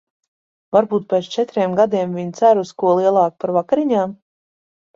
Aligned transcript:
Varbūt 0.77 1.05
pēc 1.13 1.29
četriem 1.35 1.75
gadiem 1.81 2.17
viņa 2.21 2.39
cer 2.41 2.63
uz 2.63 2.73
ko 2.85 2.97
lielāku 3.03 3.39
par 3.45 3.57
vakariņām? 3.61 4.21